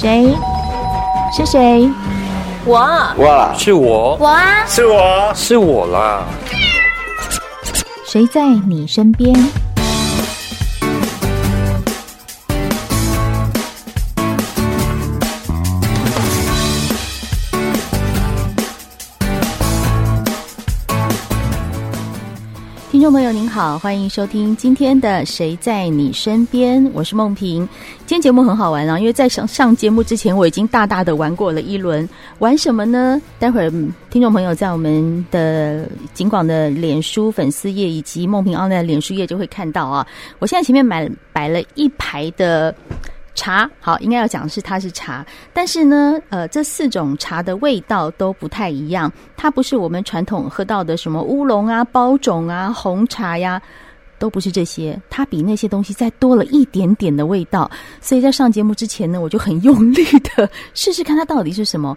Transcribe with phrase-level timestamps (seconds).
[0.00, 0.34] 谁？
[1.36, 1.86] 是谁？
[2.64, 2.80] 我。
[3.18, 4.16] 我，是我。
[4.18, 6.24] 我啊，是我，是我啦。
[8.06, 9.34] 谁在你身边？
[23.00, 27.66] 听众朋友您好，欢迎收听今天的《谁在你身边》，我是梦萍。
[28.00, 32.06] 今天节目很好玩啊，因为在上上节目之前，我已经大大的玩过了一轮。
[32.40, 33.18] 玩什么呢？
[33.38, 33.70] 待会儿
[34.10, 40.06] 听众朋友在我们的警广的脸书粉丝页以及梦萍奥奈的脸书页就会看到啊。
[40.38, 42.74] 我现在前面买摆了一排的。
[43.34, 49.10] 茶好，应该要讲的是它是茶，但是呢，呃，这四种茶的味道都不太一样。
[49.36, 53.60] 它不是我们传统喝到的什么乌龙啊、包种啊、红茶呀，
[54.18, 55.00] 都不是这些。
[55.08, 57.70] 它比那些东西再多了一点点的味道。
[58.00, 60.04] 所以在上节目之前呢，我就很用力
[60.36, 61.96] 的 试试看它到底是什么。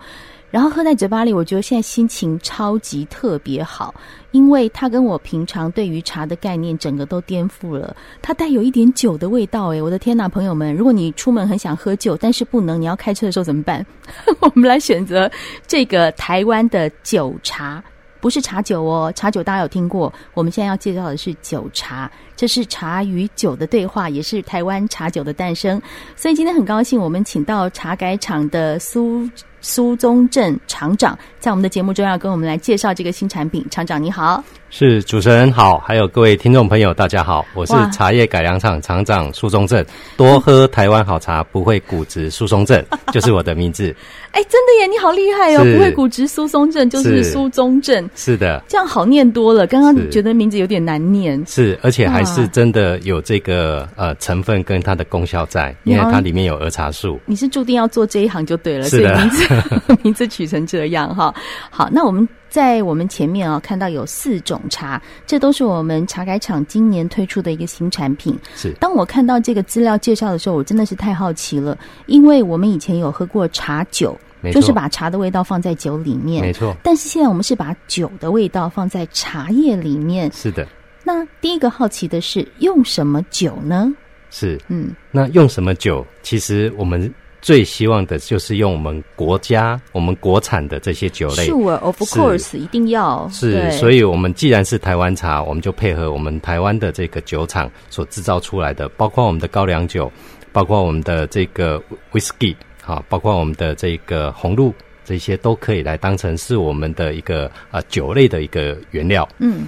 [0.53, 3.91] 然后喝在嘴巴里，我觉得现在心情超级特别好，
[4.29, 7.95] 因为它跟我平常对于茶的概念整个都颠覆了。
[8.21, 13.83] 它带有一点酒的味道，诶，我的天哪，朋友们，如果你出门很想喝酒，但是不能，你要开车的时候怎么办？
[14.41, 15.27] 我们来选择
[15.65, 17.83] 这个台湾的酒茶，
[18.19, 25.81] 不是茶酒哦，茶酒大家有听过，我们现在要介绍的是酒茶，这是茶与酒的对话，也是台湾茶酒的诞生。
[26.15, 29.27] 所以今天很高兴，我们请到茶改厂的苏。
[29.63, 33.65] 苏宗正厂长在我们的节目中要跟我们来介绍这个新产品。
[33.71, 39.83] 厂长你好，是主持人好，还有各位听众朋友大家好，我是茶叶改良厂厂长苏宗正。
[40.17, 43.95] 多喝台湾好茶，不会骨质疏松症， 就是我的名字。
[44.31, 45.63] 哎，真的耶，你好厉害哦！
[45.63, 49.65] 不会骨质疏松症就是苏宗正，是的，这样好念多了。
[49.67, 57.19] 刚刚觉得名字有点难念，是，而且还是真的有这个呃成分跟它的功效在，因为它里面有儿茶素。
[57.27, 59.15] 你是注定要做这一行就对了，是的。
[59.15, 59.52] 所以名字。
[60.03, 61.33] 名字取成这样哈，
[61.69, 68.37] 好，那我们在我们前面啊看到有四种茶，这都是我们茶改厂今年推出的一个新产品。
[68.55, 74.17] 是，当我看到这个资料介绍的时候，我真的是太好奇了，因为我们以前有喝过茶酒，
[74.51, 76.75] 就是把茶的味道放在酒里面，没错。
[76.83, 80.67] 但是现在我们是把酒的味道放在茶叶里面，是的。
[81.03, 83.91] 那第一个好奇的是用什么酒呢？
[84.29, 86.05] 是，嗯，那用什么酒？
[86.21, 87.11] 其实我们。
[87.43, 91.49] 最希望的就是用我们国家、我们国产的这些酒类。
[91.49, 93.27] Of course，一定要。
[93.33, 100.09] 是，所以我们既然是台湾茶，我们就配合我们台湾的这个酒厂所制造出来的，包括我们的高粱酒，
[100.53, 101.83] 包括我们的这个
[102.13, 109.27] whisky，好，包括我们的这个红露，这些都可以来当成是我们的一个啊酒类的一个原料。
[109.39, 109.67] 嗯，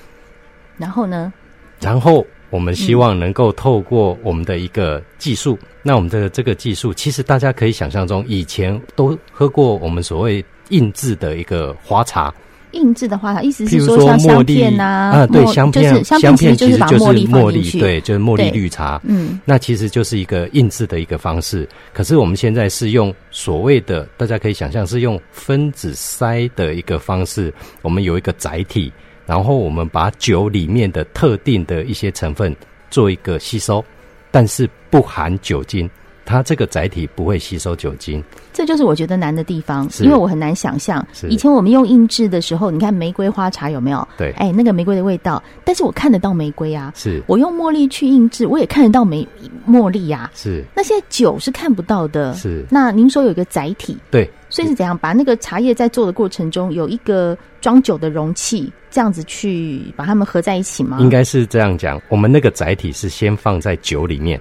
[0.78, 1.34] 然后呢？
[1.82, 2.26] 然后。
[2.56, 12.34] 我们希望能够透过我们的一个技术，嗯、那我们的这个技术，其实大家可以想象中，以前都喝过我们所谓印制的一个花茶。
[12.72, 19.02] 印制的花茶，意思是说像香片呐、啊，啊，对，香片，就是、香片其实就是茉莉，茉莉，对，就是茉莉绿茶。
[19.04, 21.68] 嗯，那其实就是一个印制的一个方式。
[21.94, 28.92] 可是我们现在是用所谓的，大家可以想象是用分子筛的一个方式，我们有一个载体。
[29.26, 32.56] 然后我们把酒里面的特定的一些成分
[32.90, 33.84] 做一个吸收，
[34.32, 35.90] 但是不含酒精，
[36.26, 38.24] 它这个载体不会吸收酒精。
[38.52, 41.06] 这就是我觉得难的地方，因为我很难想象。
[41.30, 44.08] 以前我们用印制的时候，你看玫瑰花茶有没有？
[44.18, 46.92] 对，哎，那个玫瑰的味道，但是我看得到玫瑰啊。
[46.96, 49.28] 是，我用茉莉去印制，我也看得到玫
[49.68, 50.32] 茉莉呀。
[50.34, 52.34] 是，那现在酒是看不到的。
[52.34, 60.98] 是，那您说有一个载体，对，所以是怎样把那个茶叶在做的过程中有一个装酒的容器，这样子去把它们合在一起吗？
[61.02, 64.40] 应该是这样讲，我们那个载体是先放在酒里面。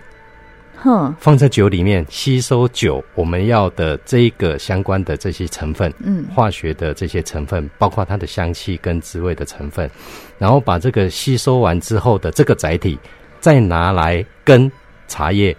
[0.85, 9.91] 哼，放在酒里面吸收酒我们要的这个相关的这些成分，嗯，化学的这些成分，包括它的香气跟滋味的成分，
[10.39, 12.99] 然后把这个吸收完之后的这个载体，
[13.41, 14.71] 再拿来跟
[15.09, 15.57] 茶叶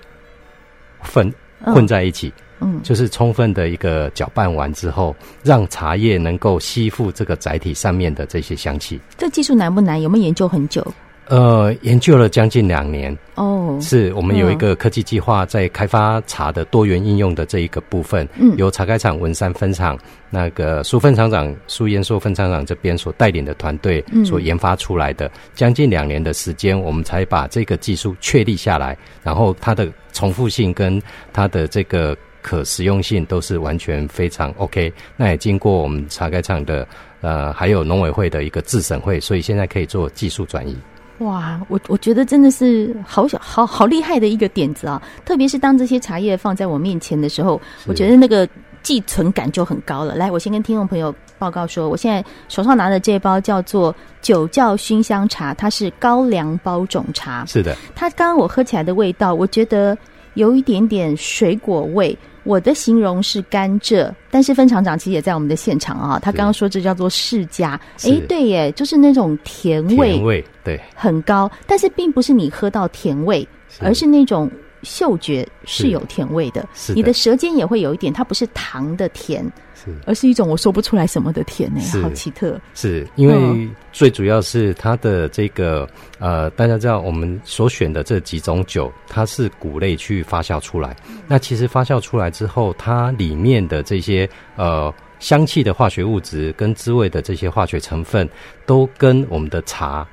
[0.99, 9.01] 混混在一起，嗯，就是充分的一个搅拌完之后，让茶叶能够吸附这个载体上面的这些香气。
[9.17, 9.99] 这技术难不难？
[9.99, 10.85] 有没有研究很久？
[11.27, 19.97] 呃，研究了将近两年哦，是我们有一个科技计划在开发茶的多元应用的这一个部分，嗯，由茶开厂文山分厂
[20.29, 31.01] 那个苏分厂长苏延硕分厂长这边所带领的团队所研发出来的，将近两年的时间，我们才把这个技术确立下来，然后它的重复性跟
[31.33, 36.87] 它的这个可实用性都是完全非常 OK，那也经过我们茶开厂的
[37.21, 40.77] 呃还有农委会的一个自审会，所以现在可以做技术转移。
[41.19, 45.01] 哇，我我觉得真的是好小好好厉害的一个点子啊！
[45.23, 48.47] 特别是当这些茶叶放在我面前的时候，我觉得那个
[48.83, 50.15] 寄存感就很高了。
[50.15, 57.45] 来，我先跟听众朋友报告说，我现在手上拿的这包叫做酒窖熏香茶，它是高粱包种茶。
[57.45, 59.97] 是的，它刚刚我喝起来的味道，我觉得
[60.33, 62.17] 有一点点水果味。
[62.45, 66.19] 我的形容是甘蔗，但是分厂长其实也在我们的现场啊。
[66.19, 73.45] 他刚刚说这叫做世家，哎，对耶，就是那种甜味，甜味对，很高，但是并不是你喝到甜味，
[73.79, 74.49] 而是那种
[74.83, 79.43] 嗅觉是有甜味的，是的，你的舌尖也会有一点，它不是糖的甜。
[79.75, 82.59] 是而是一种我说不出来什么的甜呢、欸，好奇特。
[82.73, 85.87] 是因为最主要是它的这个
[86.17, 90.95] 呃，大家知道我们所选的这几种酒，它是谷类去发酵出来。
[91.27, 98.27] 那其实发酵出来之后，它里面的这些呃香气的化学物质跟滋味的这些化学成分，
[98.65, 100.07] 都跟我们的茶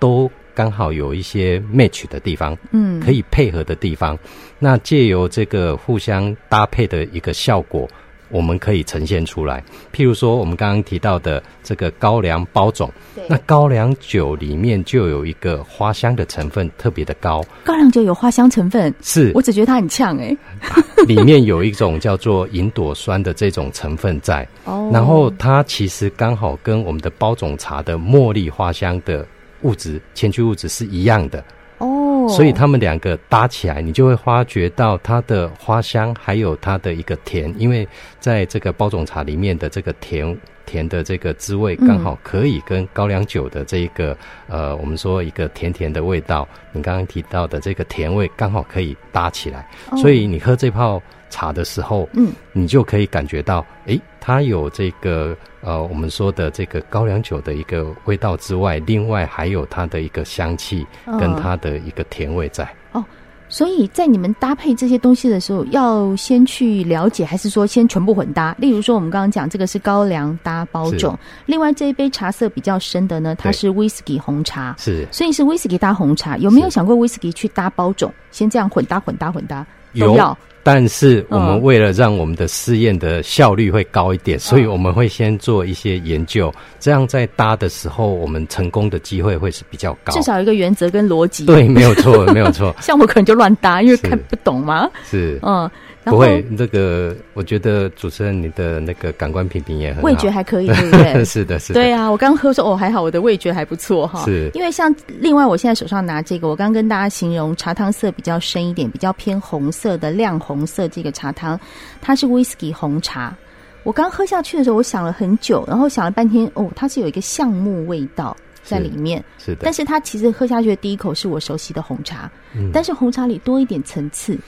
[0.00, 4.18] 都刚好有一些 match 的地方，嗯，可以配合的地方。
[4.58, 7.88] 那借由这个互相搭配的一个效果。
[8.30, 9.62] 我们可以呈现出来，
[9.94, 12.90] 譬如说我们刚刚提到的这个高粱包种，
[13.28, 17.44] 那高粱酒里面就有一个花香的成分特别的高。
[17.62, 19.30] 高粱酒有花香成分，是。
[19.34, 29.24] 我只觉得它很呛哎、欸， 里面有一种叫做银朵酸的这种成分在，哦，然后它其实刚好跟我们的包种茶的茉莉花香的
[29.64, 31.44] 物质、前驱物质是一样的。
[31.78, 37.52] 哦所以他们两个搭起来，你就会发觉到它的花香，还有它的一个甜。
[37.58, 37.86] 因为
[38.18, 40.34] 在这个包种茶里面的这个甜
[40.64, 44.16] 甜的这个滋味，刚好可以跟高粱酒的这一个
[44.46, 49.68] 呃，我们说一个甜甜的味道，你刚刚提到的这个甜味，刚好可以搭起来。
[50.00, 60.86] 所以你喝这泡茶的时候，嗯，你就可以感觉到，诶，它有这个呃，我们说的这个高粱酒的一个味道之外，另外还有它的一个香气
[61.18, 62.68] 跟它的一个甜味在。
[62.92, 63.02] 哦，
[63.48, 68.54] 所以在你们搭配这些东西的时候，要先去了解，还是说先全部混搭？
[68.58, 76.36] 例如说，我们刚刚讲这个是高粱搭包种，另外这一杯茶色比较深的呢，它是威士忌红茶，是，所以是威士忌搭红茶。
[76.36, 78.12] 有没有想过威士忌去搭包种？
[78.30, 79.66] 先这样混搭、混搭、混搭？
[79.94, 90.12] 有，但是我们为了让我们的试验的效率会高一点，嗯，所以我们会先做一些研究，这样在搭的时候，我们成功的机会会是比较高。
[90.12, 91.44] 至少有一个原则跟逻辑。
[91.46, 92.74] 对，没有错，没有错。
[92.80, 94.88] 像我可能就乱搭，因为看不懂嘛。
[95.04, 95.70] 是，嗯。
[96.12, 101.24] 不会，这个我觉得主持人你的那个感官品评也很好，味觉还可以， 对不对？
[101.24, 101.80] 是的，是的。
[101.80, 104.24] 对啊，我刚喝说哦，还好，我的味觉还不错哈。
[104.24, 111.58] 是，因为像另外，我现在手上拿这个，我刚跟大家形容茶汤色比较深一点，比较偏红色的亮红色这个茶汤，
[112.00, 113.34] 它是威士忌红茶。
[113.82, 119.60] 我刚喝下去的时候，我想了很久，然后想了半天，哦，它是有一个橡木味道在里面，是，是的。
[119.62, 124.38] 但是它其实喝下去的第一口是我熟悉的红茶，嗯，但是红茶里多一点层次。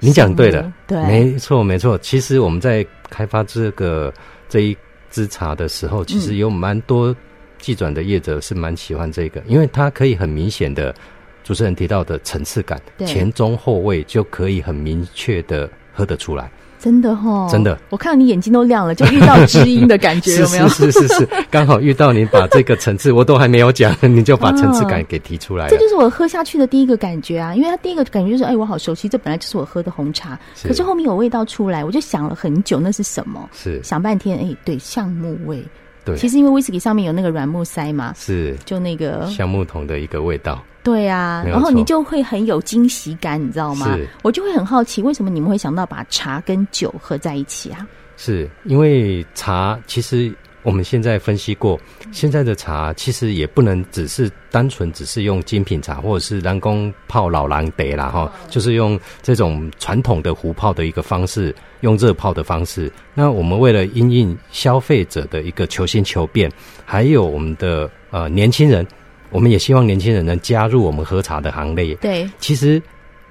[0.00, 1.98] 你讲对了，对，没错没错。
[1.98, 4.12] 其实我们在开发这个
[4.48, 4.76] 这一
[5.10, 7.14] 支茶的时候，其实有蛮多
[7.58, 10.94] 寄转的业者是蛮喜欢这个，因为它可以很明显的，
[11.42, 16.50] 主持人提到的层次感，前中后味就可以很明确的喝得出来。
[16.78, 20.68] 真的哈、哦，真的，我看到你眼睛都亮了，就遇到知音的感觉， 有没有？
[20.68, 25.70] 是是是是， 刚好遇到你把这个层次，我都还没有讲，你就把层次感给提出来了。
[25.70, 33.48] 这就是我喝下去的第一个感觉啊，因为它第一个感觉就是，哎，我好熟悉，这本来就是我喝的红茶，是可是后面有味道出来，我就想了很久，那是什么？
[33.52, 35.62] 是想半天，哎，对，橡木味。
[36.08, 40.62] 对，其实因为威士忌上面有那个软木塞嘛，是就那个橡木桶的一个味道。
[40.82, 43.94] 对啊，然后你就会很有惊喜感，你知道吗？
[43.94, 47.86] 是，我就会很好奇，为什么你们会想到把茶跟酒合在一起啊？
[48.16, 50.32] 是因为茶其实。
[50.62, 51.78] 我们现在分析过，
[52.12, 62.90] 现在的茶其实也不能只是单纯只是用精品茶，或者是人工泡老狼得啦哈，就是用这种传统的壶泡的一个方式，用热泡的方式。
[63.14, 66.50] 那我们为了因应消费者的一个求新求变，
[66.84, 68.86] 还有我们的呃年轻人，
[69.30, 71.94] 我们也希望年轻人能加入我们喝茶的行列。
[71.96, 72.82] 对，其实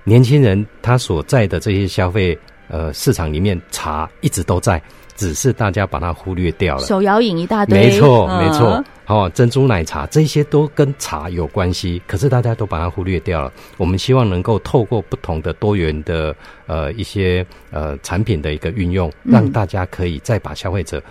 [0.05, 4.81] 年轻人他所在的这些消费呃市场里面，茶一直都在。
[5.15, 13.51] 只是大家把它忽略掉了，手摇饮一大堆，没错没错，好、嗯、珍珠奶茶这些都跟茶有关系，可是大家都把它忽略掉了。
[13.77, 16.35] 我们希望能够透过不同的多元的
[16.67, 21.01] 呃一些呃产品的一个运用，让大家可以再把消费者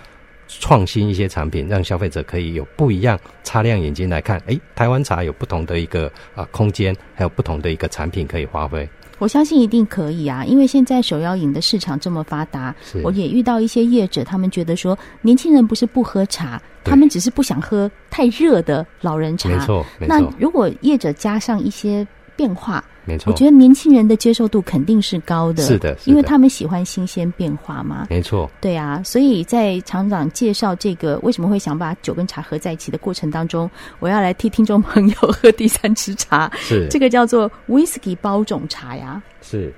[0.47, 8.87] 创新一些产品，让消费者可以有不一样擦亮眼睛来看，哎，台湾茶有不同的一个啊、呃、空间，还有不同的一个产品可以发挥。
[9.19, 19.49] 我相信一定可以啊，因为现在手摇饮的市场这么发达，我也遇到一些业者，他们觉得说年轻人不是不喝茶，他们只是不想喝太热的老人茶。
[19.49, 22.05] 没错，那如果业者加上一些
[22.37, 22.81] 变化。
[23.03, 28.07] 没错，我觉得年轻人的接受度肯定是高的，是的，是的，因为他们喜欢新鲜变化嘛。
[28.09, 39.23] 没错，对啊，所以在厂长介绍这个为什么会想把酒跟茶合在一起的过程当中，我要来替听众朋友喝第三支茶， 是这个叫做 Whisky 包种茶呀。
[39.41, 39.73] 是，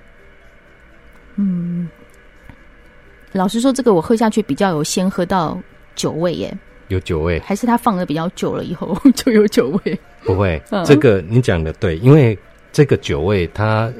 [1.35, 1.87] 嗯，
[3.31, 5.55] 老实说，这个我喝下去比较有先喝到
[5.95, 9.99] 酒味耶，有酒味，还是它放的比较久了以后 就有酒味？
[10.23, 12.35] 不会，嗯、这个你讲的对，因为。
[12.71, 13.91] 这个酒味，它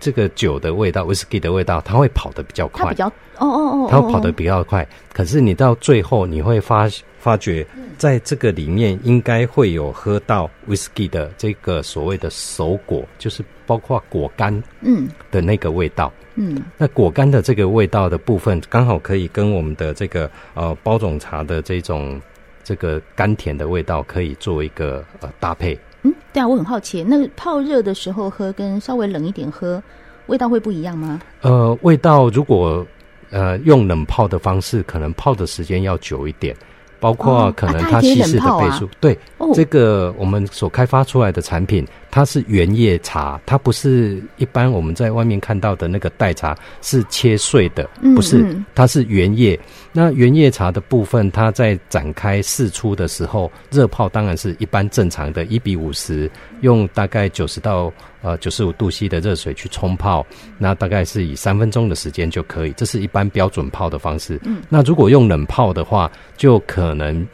[0.00, 3.06] 这个酒的味道，whisky 的味道，它会跑得比较快，它比较
[3.38, 4.86] 哦哦哦，它会跑得比较快。
[5.12, 6.88] 可是你到最后，你会发
[7.18, 16.62] 发觉，在这个里面应该会有喝到 whisky 的这个所谓的熟果，就是包括果干嗯的那个味道嗯。
[16.76, 22.20] 那果干的这个味道的部分，刚好可以跟我们的这个呃包种茶的这种
[22.62, 25.76] 这个甘甜的味道，可以做一个呃搭配。
[26.38, 29.82] 这样，我很好奇，那泡热的时候喝跟稍微冷一点喝，
[30.28, 31.20] 味道会不一样吗？
[31.40, 32.86] 呃，味道如果
[33.30, 36.54] 呃用冷泡的方式，可能泡的时间要久一点。
[37.00, 39.16] 包括可能它稀释的倍数，对、
[39.54, 49.58] 这个我们所开发出来的产品，它是原叶茶，它不是一般我们在外面看到的那个代茶，是切碎的，不是，它是原叶。
[49.92, 57.92] 那原叶茶的部分，它在展开释出的时候，热泡当然是一般正常的，一比五十，用大概九十到。
[58.20, 60.26] 呃，九十五度 C 的热水去冲泡，
[60.58, 64.40] 那大概是以三分钟的时间就可以，这是一般标准泡的方式。
[64.44, 67.24] 嗯，那如果用冷泡的话，就可能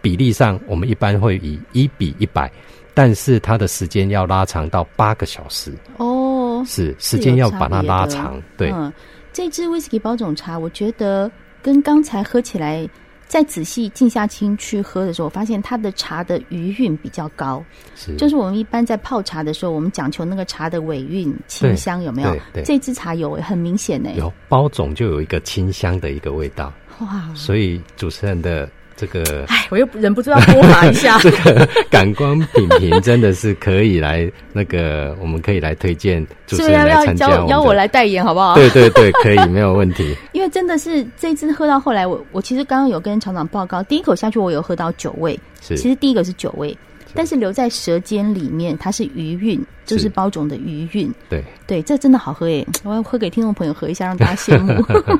[0.00, 2.50] 比例上我们一般会以一比一百，
[2.94, 5.72] 但是它的时间要拉长到八个小时。
[5.96, 8.40] 哦，是时间要把它拉长。
[8.56, 8.92] 对，嗯，
[9.32, 11.30] 这支威士忌包种茶，我觉得
[11.62, 12.88] 跟刚才喝起来。
[13.28, 17.64] 再仔细静下心去喝的时候，我发现它的茶的余韵比较高。
[17.96, 22.30] 是，就是我们一般在泡茶的时候，我们讲求那个茶的尾韵、清香有没有？
[22.30, 24.10] 对，对，对，这支茶有，很明显呢。
[24.18, 26.70] 有包种就有一个清香的一个味道。
[26.98, 27.26] 哇！
[27.34, 28.68] 所以主持人的。
[29.02, 31.18] 这个，哎，我又忍不住要播麻一下。
[31.22, 38.54] 这个感官品评真的是可以来，那个我们可以来推荐主持人来参加，邀我来代言好不好？
[38.54, 40.14] 对对对，可以，没有问题。
[40.30, 46.76] 因为真的是这支喝到后来，我我其实刚刚有跟厂长报告，第一口下去我有喝到酒味，是，其实第一个是酒味。
[47.14, 51.12] 但是留在舌尖里面，它是余韵，就是包种的余韵。
[51.28, 52.66] 对对，这真的好喝耶！
[52.84, 54.72] 我要喝给听众朋友喝一下，让大家羡慕。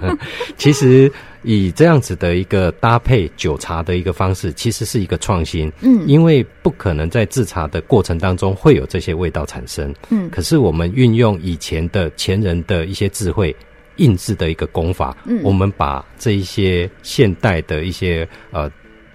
[0.56, 1.10] 其实
[1.42, 5.70] 以这样子的一个搭配酒茶的一个方式，其实是一个创新。
[5.80, 9.94] 嗯，因为不可能在制茶的过程当中会有这些味道产生。
[10.10, 13.54] 嗯，可是我们运用以前的前人的一些智慧，
[13.96, 18.70] 印制的一个功法，嗯，我们把这一些现代的一些呃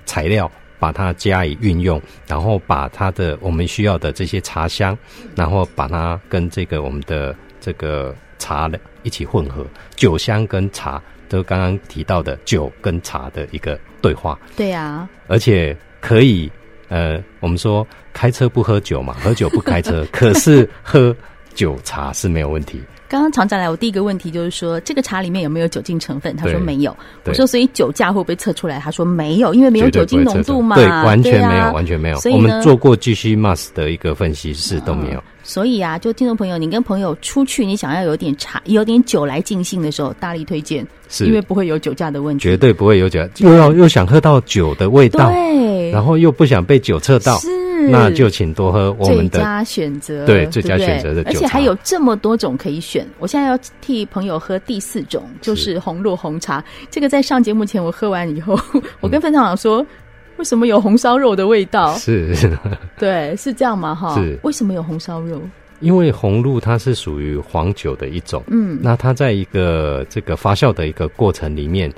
[0.05, 0.51] 材料。
[0.79, 4.97] 把它加以运用，然后把它的我们需要的这些茶香，
[5.35, 9.65] 然后把它跟这个我们的这个茶的一起混合，
[9.95, 14.37] 酒香跟茶都刚刚提到的酒跟茶的一个对话。
[14.55, 16.49] 对啊，而且可以
[16.89, 21.15] 呃，我们说开车不喝酒嘛，喝酒不开车， 可是喝
[21.53, 22.81] 酒茶是没有问题。
[23.09, 26.35] 刚刚厂长来，我第一个问题就是说，这个茶里面有没有酒精成分？
[26.35, 26.95] 他说没有。
[27.23, 28.79] 我说，所以酒驾会不会测出来？
[28.79, 30.75] 他说没有，因为没有酒精浓度嘛。
[30.75, 32.17] 对，完全没有，啊、完全没有。
[32.17, 35.23] 所以我们做过 GC-MS 的一个分析是都没有。
[35.41, 47.37] 所以啊，就听众朋友，你跟朋友出去，你想要有点茶、有点酒来尽兴的时候，大力推荐，是因为不会有酒驾的问题，绝对不会有酒，又要又想喝到酒的味道，对，然后又不想被酒测到。
[47.37, 47.47] 是。
[47.91, 53.07] 那就请多喝我们的最佳选择，对，最佳选择的酒，而且还有这么多种可以选。
[53.19, 56.63] 我现在要替朋友喝第四种，就是红露红茶。
[56.89, 58.59] 这个在上节目前我喝完以后，
[59.01, 59.85] 我跟分厂长说，
[60.37, 61.93] 为什么有红烧肉的味道？
[61.95, 62.35] 是，
[62.97, 63.95] 对，是这样吗？
[63.95, 64.37] 哈，是。
[64.43, 65.41] 为什么有红烧肉？
[65.79, 71.91] 因为红露它是属于黄酒的一种，嗯，那它在一个这个发酵的一个过程里面。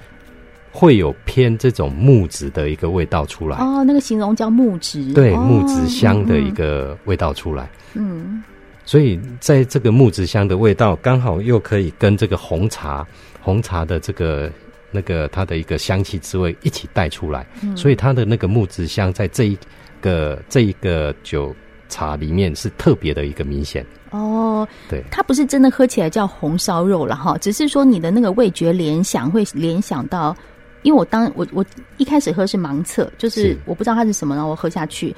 [0.72, 7.70] 会有偏这种木质的一个味道出来哦，那个形容叫木质，对，哦、木质香的一个味道出来。
[7.96, 8.44] 嗯，
[8.86, 13.06] 所以在这个木质香的味道，刚好又可以跟这个红茶、
[13.42, 14.52] 红茶的这个
[14.92, 19.58] 那个它的一个香气滋味一起带出来，嗯，所以它的那个木质香在这一
[20.00, 21.54] 个这一个酒
[21.90, 23.84] 茶里面是特别的一个明显。
[24.12, 30.36] 哦，对，它不是真的喝起来叫红烧肉了哈，只是说你的那个味觉联想会联想到。
[30.82, 31.66] 因为我当我我
[31.98, 35.16] 一开始喝是盲测，就是我不知道它是什么，然后我喝下去，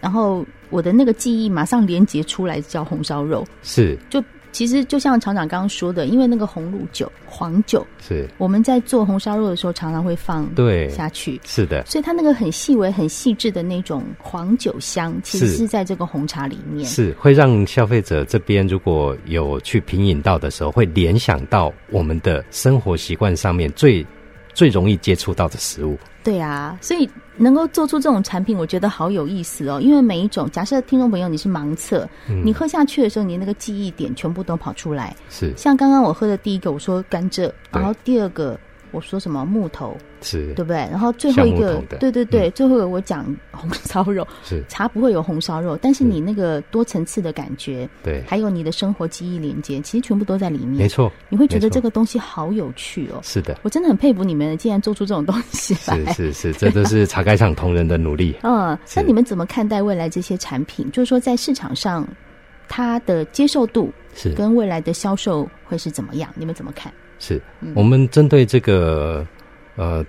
[0.00, 8.28] 然后我的那个记忆马上连接出来叫红烧肉，是，就其实就像厂长刚刚说的，因为那个红露酒、黄酒是。
[8.38, 10.88] 我们在做红烧肉的时候常常会放对。
[10.90, 15.66] 下去，是的，所以它那个很细微、很细致的那种黄酒香，其实是。
[15.66, 24.06] 在这个红茶里面，是，是会让消费者这边如果有去品饮到的时候，会联想到我们的生活习惯上面最
[24.54, 25.98] 最容易接触到的食物。
[26.22, 27.06] 对啊，所以
[27.36, 29.78] 能够做出这种产品，我觉得好有意思哦。
[29.78, 35.14] 因为每一种，假设听众朋友你是盲测，嗯，你喝下去的时候，你那个记忆点全部都跑出来。
[35.28, 38.58] 是，像刚刚我喝的第一个，我说甘蔗，然后第二个
[38.94, 39.96] 我说什么木头。
[40.22, 40.76] 是，对不对？
[40.90, 50.78] 然后最后一个，对对对，嗯、最后一个我讲红烧肉， 是茶不会有红烧肉，但是你那个多层次的感觉，对，还有你的生活记忆连接，其实全部都在里面。
[50.78, 53.20] 没错，你会觉得这个东西好有趣哦。
[53.22, 56.12] 是的，我真的很佩服你们，竟然做出这种东西来。
[56.14, 58.34] 是是是，这都是 茶盖厂同仁的努力。
[58.42, 60.90] 嗯，那你们怎么看待未来这些产品？
[60.90, 62.08] 就是说，在市场上，
[62.66, 66.32] 它的接受度是跟未来的销售会是怎么样？
[66.34, 66.90] 你们怎么看？
[67.18, 69.26] 是、嗯、我们针对这个
[69.76, 70.04] 呃。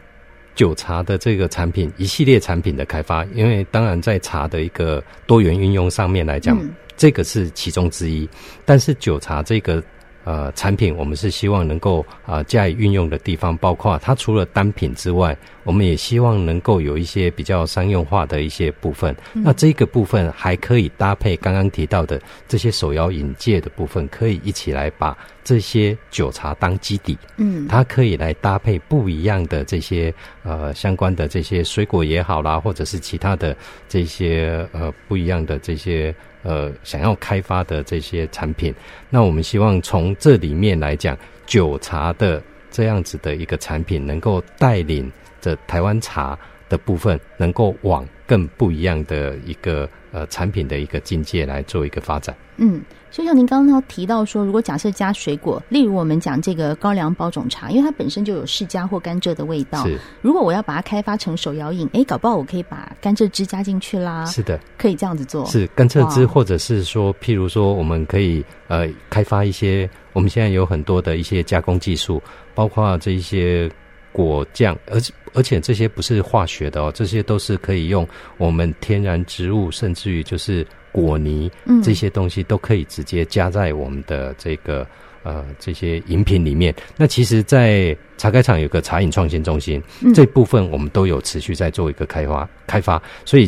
[0.56, 8.26] 酒茶的这个产品，一系列产品的开发，因为当然在茶的一个多元运用上面来讲，嗯，这个是其中之一。
[8.64, 9.84] 但是酒茶这个。
[10.26, 19.16] 呃，产品我们是希望能够啊、呃、加以运用的地方，包括它除了单品之外，我们也希望能够有一些比较商用化的一些部分。
[19.36, 27.16] 嗯、那这个部分还可以搭配刚刚提到的这些手摇饮戒的部分，可以一起来把这些酒茶当基底。
[27.38, 33.56] 嗯，它可以来搭配不一样的这些呃相关的这些水果也好啦，或者是其他的
[33.88, 36.14] 这些呃不一样的这些。
[36.46, 38.74] 呃，想要开发的这些产品，
[39.10, 45.12] 那我们希望从这里面来讲，酒茶的这样子的一个产品，能够带领
[45.42, 46.38] 着台湾茶
[46.70, 52.34] 的部分，能够往更不一样的一个呃产品的一个境界来做一个发展。
[52.56, 52.82] 嗯。
[53.12, 59.82] 就像您刚刚提到说，如果假设加水果，例如我们讲这个高粱包种茶，因为它本身就有释迦或甘蔗的味道。
[59.86, 59.98] 是。
[60.22, 64.26] 如果我要把它开发成手摇饮，哎，搞不好我可以把甘蔗汁加进去啦。
[64.26, 65.46] 是的，可以这样子做。
[65.46, 72.22] 是甘蔗汁，或者是说，譬如说，我们可以呃开发一些，我们现在有很多的一些加工技术，
[72.54, 73.72] 包括这一些
[74.16, 80.66] 果酱，而且而且这些不是化学的哦，这些都是可以用我们天然植物，甚至于就是。
[80.96, 81.52] 果泥，
[81.84, 84.88] 这些东西都可以直接加在我们的这个
[85.24, 86.74] 呃这些饮品里面。
[86.96, 93.46] 那其实，在茶改厂有个茶饮创新中心，嗯，这部分我们都有持续在做一个开发开发，所以。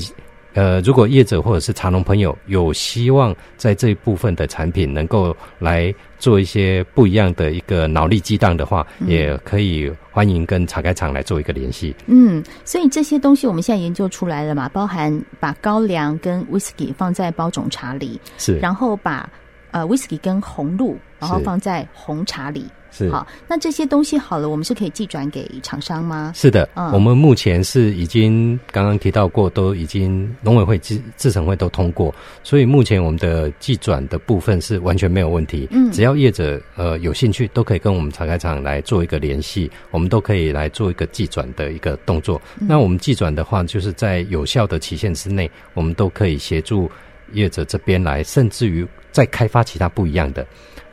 [0.58, 11.96] 呃，如果业者或者是茶农朋友有希望在这一部分的产品能够来做一些不一样的一个脑力激荡的话，嗯，也可以欢迎跟茶改厂来做一个联系。
[12.08, 19.30] 嗯，所以这些东西我们现在研究出来了嘛，包含把高粱跟 whisky 放在包种茶里，是，然后把
[19.70, 22.66] 呃 whisky 跟红露，然后放在红茶里。
[22.92, 26.32] 是好，那这些东西好了，我们是可以寄转给厂商吗？
[26.36, 35.68] 是的，嗯，我们目前是已经刚刚提到过，都已经农委会、自自审会都通过，所以目前我们的寄转的部分是完全没有问题。
[35.72, 42.42] 嗯，只要业者呃有兴趣，都可以跟我们茶开厂来做一个联系，我们都可以来做一个寄转的一个动作。
[42.60, 42.68] 嗯。
[42.68, 46.90] 那我们寄转的话，就是在有效的期限之内，我们都可以协助
[47.34, 50.46] 业者这边来，甚至于再开发其他不一样的。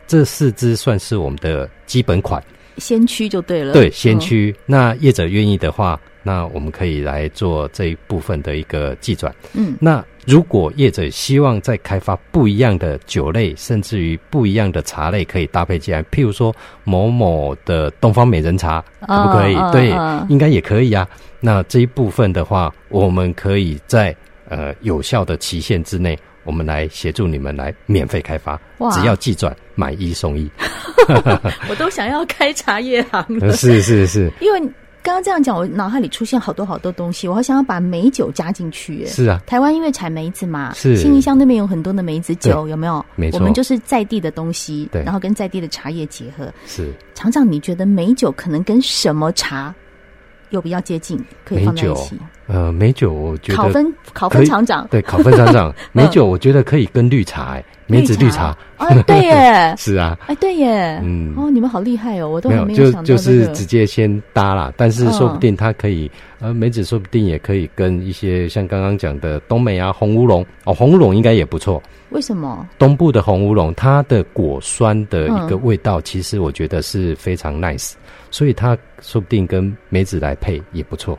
[0.06, 2.42] 这四支算是我们的基本款，
[2.78, 3.72] 先驱就对了。
[3.72, 4.52] 对，先驱。
[4.52, 4.62] 哦。
[4.66, 9.34] 那业者愿意的话，那我们可以来做这一部分的一个计转。
[9.52, 19.54] 嗯，那如果业者希望再开发不一样的酒类，甚至于不一样的茶类，可以搭配进来，譬如说某某的东方美人茶，可不可以？
[19.54, 21.06] 哦、对、哦，应该也可以啊。
[21.40, 24.16] 那这一部分的话，我们可以在
[24.48, 26.18] 呃有效的期限之内。
[26.44, 28.60] 我们来协助你们来免费开发，
[28.92, 30.50] 只要寄转买一送一，
[31.68, 33.52] 我都想要开茶叶行了。
[33.56, 34.60] 是是是，因为
[35.02, 39.04] 刚刚这样讲，我脑海里出现好多好多东西，我好想要把梅酒加进去。
[39.06, 43.04] 是啊，台湾因为产梅子嘛，是新义乡那边有很多的梅子酒，有没有？
[43.16, 46.52] 没错，我们就是在地的东西，对，然后跟在地的茶叶结合。
[46.66, 49.74] 是，厂长，你觉得美酒可能跟什么茶？
[50.50, 52.16] 有比较接近，可以放在一起。
[52.46, 54.86] 呃，美酒我觉得考分考分厂长。
[54.90, 58.56] 对考分厂长， 美酒我觉得可以跟绿茶、欸，梅子绿茶。
[58.76, 70.44] 啊，对耶， 是啊，哎对耶，嗯，哦，你们好厉害哦，我都没有就就是直接先搭啦，但是说不定它可以，嗯、呃，梅子说不定也可以跟一些像刚刚讲的东梅啊、红乌龙。
[70.64, 71.82] 哦，红乌龙应该也不错。
[72.10, 72.68] 为什么？
[72.78, 77.96] 东部的红乌龙，它的果酸的一个味道，其实我觉得是非常 nice，、嗯、
[78.30, 81.18] 所以它说不定跟梅子来配也不错。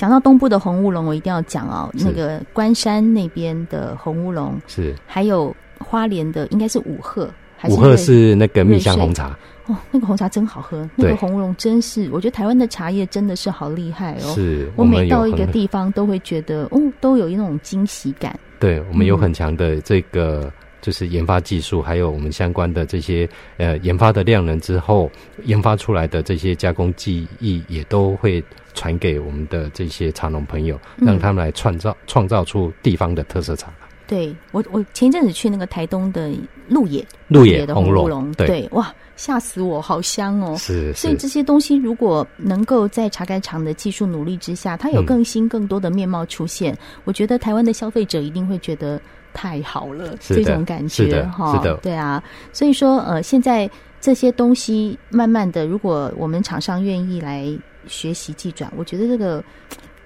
[0.00, 7.28] 讲到东部的红乌龙，我一定要讲哦，那个关山那边的红乌龙是，还有花莲的应该是五鹤，
[7.68, 9.38] 五鹤是那个蜜香红茶。
[9.66, 14.32] 哦，那个红茶真好喝，那个红乌龙真是，我觉得台湾的茶叶真的是好厉害哦。
[14.34, 18.34] 是我每到一个地方都会觉得，哦，都有一种惊喜感。
[18.58, 25.10] 对，我们有很强的这个就是研发技术，嗯、还有我们相关的这些呃研发的量能之后，
[25.44, 28.42] 研发出来的这些加工技艺也都会
[28.74, 33.72] 传给我们的这些茶农朋友，让他们来创造创造出地方的特色茶。
[34.06, 36.32] 对我，我前一阵子去那个台东的
[36.66, 40.56] 鹿野，鹿野的红乌龙，对，哇，吓死我，好香哦！
[40.58, 49.00] 是，所以这些东西如果能够在茶改厂的技术努力之下，它有更新、更多的面貌出现，嗯、我觉得台湾的消费者一定会觉得
[49.32, 57.46] 太好了，这种感觉哈，是的，对啊，所以说，呃，现在这些东西慢慢的，如果我们厂商愿意来
[57.86, 59.42] 学习技转，我觉得这个。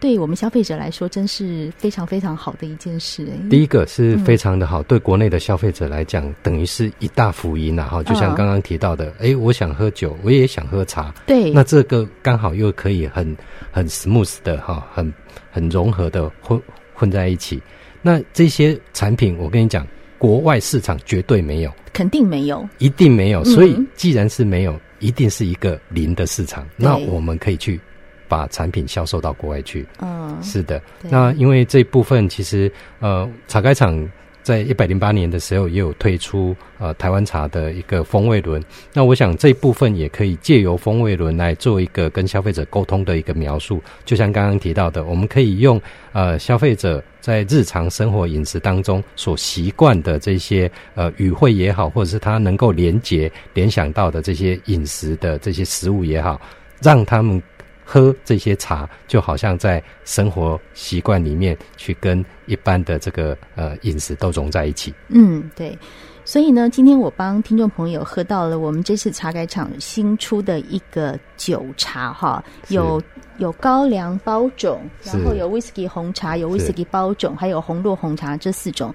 [0.01, 3.27] 对我们消费者来说，真是非常非常好的一件事。
[3.49, 7.89] 第一个是非常的好，嗯、对国内的消费者来讲，等于是一大福音啊！
[7.89, 13.35] 哈，就像刚刚提到的，哎、哦，我想喝酒，我也想喝茶，对，那这个刚好又可以很
[13.73, 15.11] 很 smooth 的哈，很
[15.51, 16.61] 很融合的混
[16.93, 17.63] 混在一起。
[18.05, 19.85] 那这些产品，我跟你讲，
[20.19, 23.43] 国外市场绝对没有，肯定没有，一定没有。
[23.45, 26.63] 所以，既然是没有，一定是一个零的市场。
[26.77, 27.81] 嗯、那我们可以去。
[28.27, 30.81] 把产品销售到国外去，嗯，是的。
[31.03, 33.95] 那因为这部分其实，呃，茶改场
[34.45, 38.63] 在一百零八年的时候也有推出呃台湾茶的一个风味轮。
[38.93, 43.83] 那我想这一部分也可以借由风味轮来做一个跟消费者沟通的一个描述。
[44.05, 45.81] 就像刚刚提到的，我们可以用
[46.13, 56.39] 呃消费者在日常生活饮食当中所习惯的这些呃语汇也好，或者是他能够连接联想到的这些饮食的这些食物也好，
[56.83, 57.43] 让他们。
[57.85, 64.93] 喝这些茶，就好像在生活习惯里面去跟一般的这个呃饮食都融在一起。
[65.09, 65.79] 嗯，对。
[66.27, 72.99] 所以呢，今天我帮听众朋友喝到了我们这次茶改厂新出的一个酒茶哈，有
[73.37, 78.95] 有高粱包种，然后有威士忌红茶，有威士忌包种，还有红糯红茶这四种。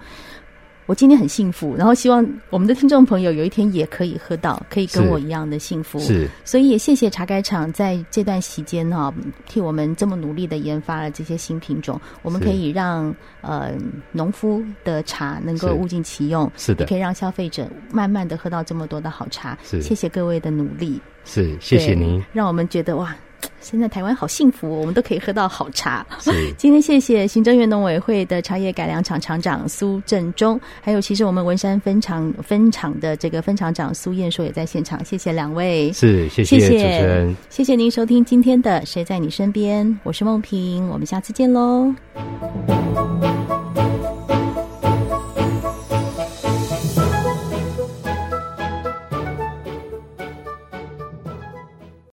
[0.89, 5.99] 我今天很幸福，然后希望我们的听众朋友有一天也可以喝到，可以跟我一样的幸福。
[5.99, 9.13] 是，所以也谢谢茶改厂在这段期间哈，
[9.47, 13.71] 替我们这么努力的研发了这些新品种，我们可以让呃
[14.11, 19.55] 农夫的茶能够物尽其用，是的，也可以让消费者慢慢的喝到这么多的好茶。
[19.63, 20.99] 是，谢谢各位的努力。
[21.23, 23.15] 是，谢谢您，让我们觉得哇。
[23.61, 26.05] 现在台湾好幸福，我们都可以喝到好茶。
[26.57, 35.91] 今天谢谢行政院农委会的茶叶改良厂厂长苏振中，还有其实我们文山分厂分厂的这个分厂长苏燕硕也在现场，谢谢两位。
[35.93, 41.93] 是，谢谢主持人，谢谢您收听今天的《谁在你身边》，我是梦萍，我们下次见喽。